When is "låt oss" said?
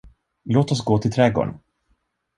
0.43-0.85